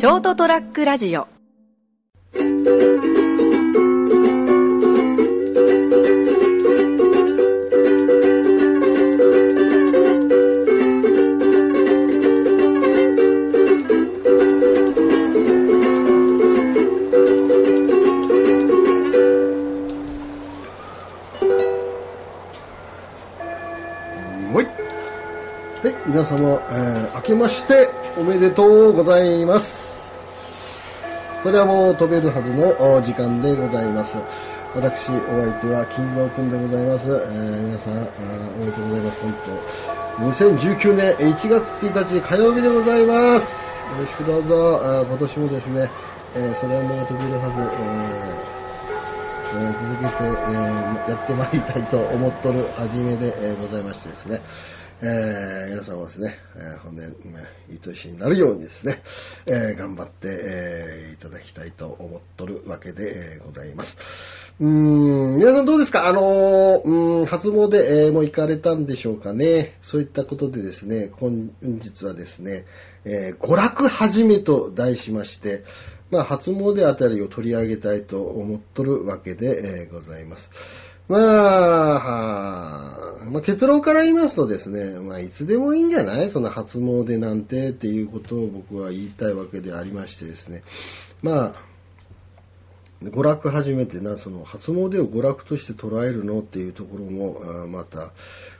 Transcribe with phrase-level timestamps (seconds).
[0.00, 1.28] ショートトラックラジオは
[25.84, 26.08] い。
[26.08, 29.79] 皆様、えー明けましておめでとうございます。
[31.42, 34.18] それはもう飛べるはずの時間でございます。
[34.74, 37.08] 私、お相手は金蔵くんでございます。
[37.10, 39.18] えー皆さん、おめでとうございます。
[39.20, 39.34] 本
[40.16, 40.22] 当。
[40.22, 43.84] 2019年1月1日火曜日でございます。
[43.88, 44.80] よろしくどうぞ。
[45.00, 45.90] あ今年もですね、
[46.34, 48.60] えーそれはもう飛べるはず、えー
[49.52, 54.42] えー続けて、えやってまいりたいと思っとるはじめで、えございましてですね、
[55.02, 57.14] えー皆さんはですね、えー本年、ね
[57.70, 59.02] いい年になるようにですね、
[59.46, 63.96] えー頑張って、えーいただきたいと思っとるわけで、えーございます。
[64.60, 66.06] うーん、皆さんどうですか？
[66.06, 69.78] あのーうん、初詣、えーもう行かれたんでしょうかね？
[69.80, 72.66] そういったことでですね、本日はですね、
[73.06, 75.64] えー娯楽始めと題しまして、
[76.10, 80.50] まあ、初詣あたりを取り上げたいと思っとるわけで、えーございます。
[81.08, 86.30] ま、あまあ、結論から言いますとですね、まあ、いつでもいいんじゃない？
[86.30, 90.62] その初詣なんてっていうことを僕は言いたいわけでありましてですね。
[91.22, 91.70] まあ、
[93.02, 98.12] 娯楽始めてな、その初詣を娯楽として捉えるのっていうところも、また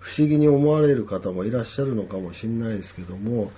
[0.00, 3.50] 不思議に思われる方もいらっしゃるのかもしれないですけども、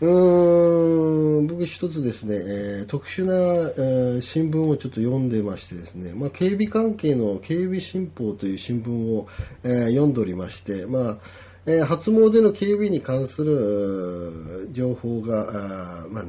[0.00, 9.28] うーん、僕一つですね、えー特殊な、えー新聞をちょっと読んでましてですね、まあ、警備関係の警備新報という新聞を、
[9.62, 11.18] えー読んでおりまして、まあ、
[11.66, 16.24] えー初詣の警備に関する情報が、まあ、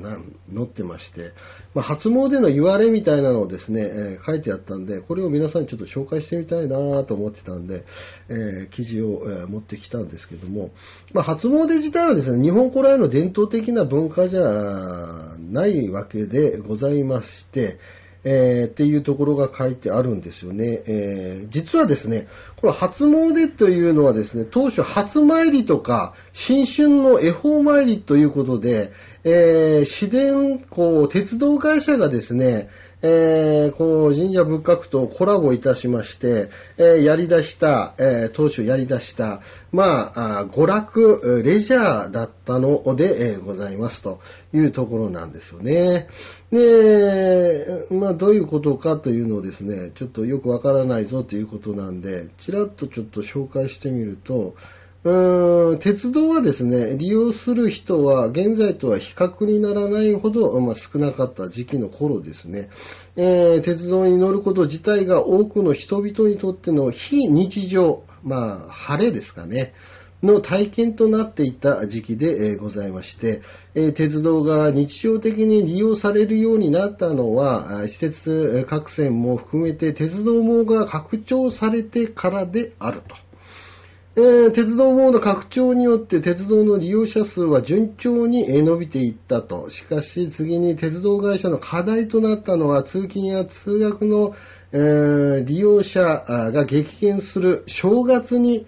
[0.54, 1.32] 載ってまして、
[1.74, 7.84] まあ、初詣の言われみたいなのをですね、えー書いてあったんで、これを皆さんにちょっと紹介してみたいなと思ってたんで、
[8.30, 10.72] えー記事を、えー持ってきたんですけども、
[11.14, 17.78] まあ、初詣自体はですね、日本古来の伝統的な文化じゃないわけでございまして、
[18.26, 20.82] えーっていうところが書いてあるんですよね。
[20.88, 22.28] えー実はですね、
[22.58, 28.92] これ初詣というのはですね、当初初参りとか、新春の恵方参りということで、
[29.24, 32.70] えー市電、こう、鉄道会社がですね、
[33.08, 44.20] えーこの神社仏閣とコラボいたしまして、えーやり出した、えー当初やり出した、まあ、あ娯楽、レジャーだったので、えーございますと
[44.54, 46.08] いうところなんですよね。
[46.52, 54.56] で、まあ、どういうことかというのをですね、ちょっとよくわからないぞということなんで、ちらっとちょっと紹介してみると、
[55.06, 62.70] うん鉄道はですね、利用する人は現在とは比較にならないほど、まあ、少なかった時期の頃ですね、
[63.16, 69.74] えー鉄道に乗ること自体が多くの人々にとっての非日常、まあ、晴れですかね、
[70.24, 73.44] の体験となっていた時期でございまして、
[73.94, 83.25] 鉄道が日常的に利用されるようになったのは、施設各線も含めて鉄道網が拡張されてからであると。
[84.18, 89.70] えー鉄道網の拡張によって鉄道の利用者数は順調に伸びていったと。
[89.70, 94.34] しかし次に鉄道会社の課題となったのは通勤や通学の、
[94.72, 98.66] えー利用者が激減する正月に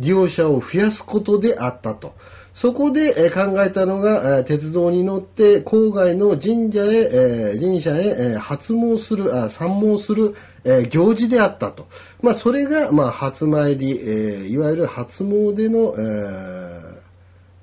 [0.00, 2.14] 利用者を増やすことであったと。
[2.56, 10.34] そこでえ考えたのが、え鉄道に乗って郊外の神社へ、え神社へ、えー初詣する、あ参詣する、
[10.64, 11.86] え行事であったと。
[12.22, 16.96] まあ、それが、まあ、初参り、えいわゆる初詣の、え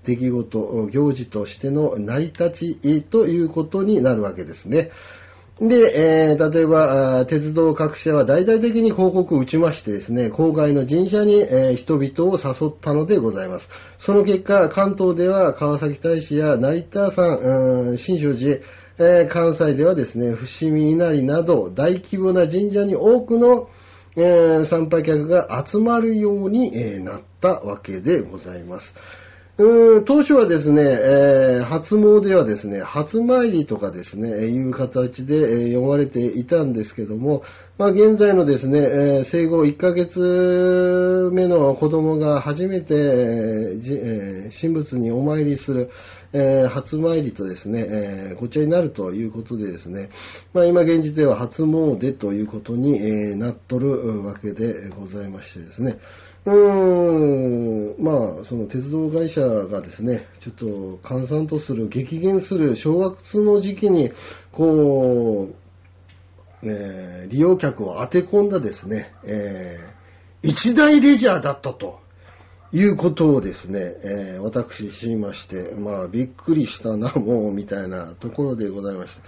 [0.06, 4.92] 出来事、行事としての成り立ちということになるわけですね。
[5.68, 13.70] で、えー例えば、鉄道各社は大々的に広告を打ちましてですね、郊外の神社に、えー人々を誘ったのでございます。
[13.98, 18.60] その結果、関東では川崎大師や成田山、うん新勝寺、
[18.98, 23.70] えー関西ではですね、伏見稲荷など大規模な神社に多くの、
[24.18, 28.94] えー参拝客が集まるように、えーなったわけでございます。
[29.56, 37.44] 当初はですね、えー初詣はですね、初参りとかですね、いう形で、えー読まれていたんですけども、
[37.78, 44.00] まあ現在のですね、えー生後1ヶ月目の子供が初めて、えー
[44.46, 45.92] えー神仏にお参りする、
[46.34, 50.10] えー初参りとですね、えーごっちゃになるということでですね、
[50.54, 56.00] まあ今現時では初詣ということに、えーなっとるわけでございましてですね、
[56.46, 64.12] うーん、まあ、その鉄道会社がですね、ちょっと閑散とする、激減する正月の時期に、
[64.52, 65.56] こう、
[66.64, 72.03] えー、利用客を当て込んだですね、えー、一大レジャーだったと。
[72.74, 79.22] いうことをですね、えー、私知りまして、まあ、びっくりしたな、もう、みたいなところでございました。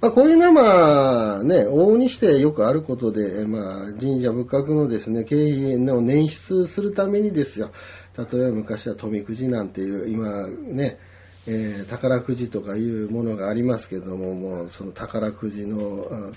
[0.00, 7.72] まあ、こういうのはまあね、往々にしてよくあることで、まあ、神社仏閣のですね、経費の捻出するためにですよ。
[8.16, 10.98] 例えば昔は富くじなんていう、今ね、
[11.46, 16.32] えー、宝くじとかいうものがありますけども、もうその宝くじの、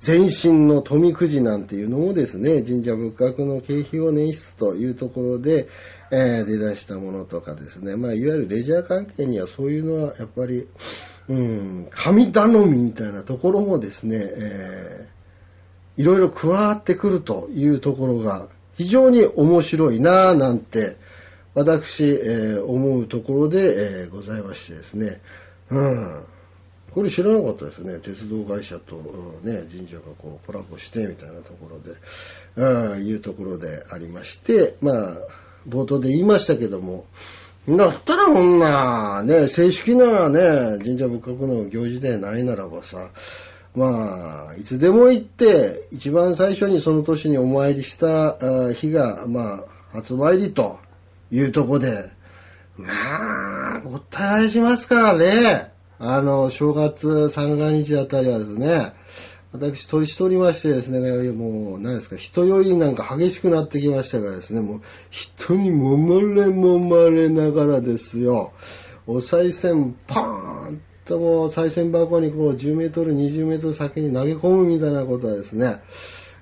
[0.00, 5.68] 全身の富くじなんていうのもですね、神社仏閣の経費を捻出というところで、
[6.10, 10.66] えー、出だしたものとかですね、まあ、いわゆるレジャー関係にはそういうのはやっぱり、
[11.28, 18.48] うん、神頼みみたいなところもですね、えー、いろいろ加わってくるというところが
[18.78, 20.96] 非常に面白いなぁなんて、
[21.52, 25.20] 私、えー、思うところで、えー、ございましてですね、
[25.70, 26.24] うん。
[26.94, 27.98] これ知らなかったですね。
[28.00, 28.96] 鉄道会社と、
[29.44, 31.96] ね、神社がこうコラボしてみたいなところで、
[32.56, 35.16] うん、いうところでありまして、まあ、
[35.68, 37.06] 冒頭で言いましたけども、
[37.68, 43.10] だったらこんな、ね、正式なね、神社仏閣の行事でないならばさ、
[43.74, 48.36] まあ、いつでも行って、一番最初にその年にお参りした
[48.72, 50.80] 日が、まあ、初参りと
[51.30, 52.10] いうとこで、
[52.76, 55.69] まあ、ごった返しますからね。
[56.02, 58.94] あの、正月三が日あたりはですね、
[59.52, 64.80] 私、取りしておりましてですね、もう、何ですか、人酔いなんか激しくなってきましたからですね、もう、
[65.10, 68.52] 人にもまれもまれながらですよ、
[69.06, 75.82] お賽銭、パーンともう、賽銭箱にこう、10メートル、20メートル先に投げ込むみたいなことはですね、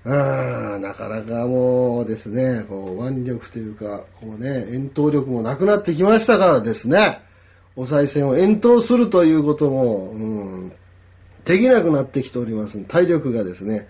[0.05, 7.23] あなかなかもうですね、こう、腕力というか、こうね、遠投力もなくなってきましたからですね、
[7.79, 10.73] お賽銭を遠投するということも、うん、
[11.45, 12.81] できなくなってきております。
[12.81, 13.87] 体力がですね、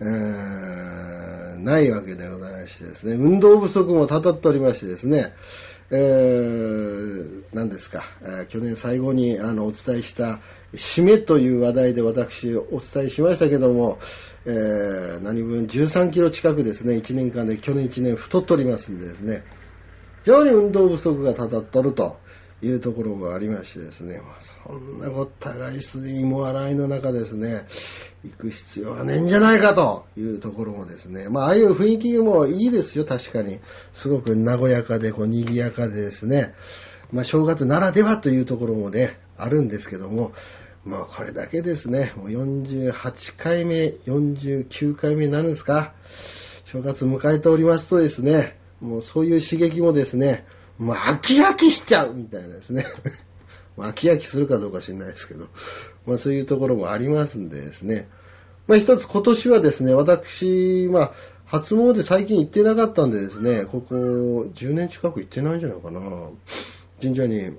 [0.00, 5.34] えー、ないわけでございましてですね、運動不足もたたっておりましてですね、
[5.90, 10.40] えー、何ですか、えー、去年最後にあのお伝えした
[10.72, 13.98] 締めという話題で私お伝えしましたけども、
[14.46, 19.44] えー、何分13キロ近くですね、1年間で去年1年太っておりますんでですね、
[20.22, 22.24] 非常に運動不足がたたっとると。
[22.66, 27.66] いうところがありましてですね、まあ、そんなごった返しで芋洗いの中ですね、
[28.24, 33.60] 行く必要はねえんじゃないかというところもですね、まあ、ああいう雰囲気もいいですよ、確かに。
[33.92, 36.54] すごく和やかで、こう、賑やかでですね、
[37.12, 40.32] まあ、正月ならではというところもね、あるんですけども、
[40.84, 45.94] まあ、これだけですね、もう48回目、49回目なんですか、
[46.64, 50.44] 正月迎えておりますとですね、もうそういう刺激もですね、
[50.78, 52.86] まあ、飽き飽きしちゃうみたいなですね。
[53.78, 55.48] 飽き飽きするかどうか知らないですけど、
[56.06, 58.08] まあ、そういうところもありますんでですね。
[58.66, 61.12] まあ、一つ今年はですね、私、まあ、
[61.44, 63.94] 初詣最近行ってなかったんでですね、ここ
[64.54, 66.00] 10年近く行ってないんじゃないかな。
[67.00, 67.56] 神社に、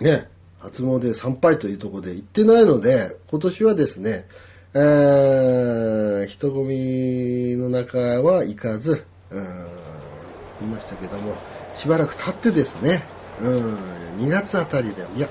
[0.00, 0.28] ね、
[0.58, 4.26] 初詣参拝というところで行ってないので、今年はですね、
[4.74, 9.66] えー、人混みの中は行かず、うん、
[10.60, 11.34] 言いましたけども、
[11.74, 13.04] しばらく経ってですね、
[13.40, 13.74] うん、
[14.18, 15.28] 2月あたりで、いや、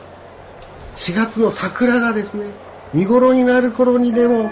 [0.96, 2.46] 4月の桜がですね、
[2.94, 4.52] 見頃になる頃にでも、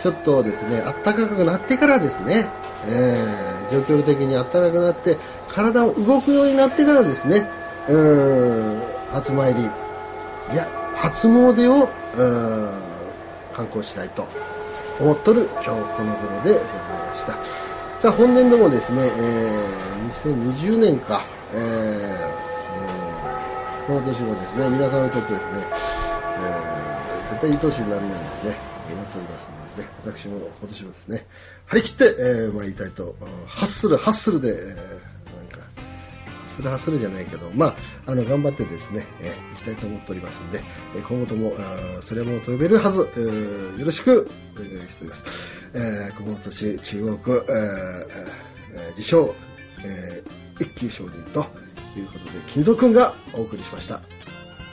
[0.00, 2.48] ちょっとですね、暖かくなってからですね、
[2.86, 7.48] えー、状況的に暖かくなって、体も動くようになってからですね、
[7.88, 9.64] うん、初参り、い
[10.56, 12.82] や、初詣を、うん、
[13.52, 14.26] 観光したいと
[15.00, 17.73] 思っとる今日この頃でございました。
[18.04, 25.64] さあ、本年度もですね、えー、2020年か、えー、この年もですね、皆様にとってですね、
[26.36, 28.58] えー、絶対いい年になるようにですね、
[28.90, 31.26] 祈っておりますのでですね、私も今年もですね、
[31.64, 33.14] 張り切って、えー、参りたいと、
[33.46, 35.13] ハッスル、ハッスルで、えー、
[36.54, 40.62] なんか、ハッスルハッスルじゃないけど、まあ、あの、頑張ってですね、えー、行きたいと思っておりますんで、
[40.96, 45.24] え今後とも、あそれも飛べるはず、えー、よろしくお願いしております。
[45.74, 49.34] えー、熊本市中央区、えー、自称、
[49.84, 51.46] えー、一級商人と
[51.96, 54.02] いうことで、金蔵くんがお送りしました。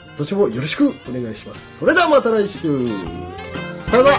[0.08, 1.78] 今年もよろしくお願いします。
[1.78, 2.88] それではまた来週
[3.90, 4.18] さよなら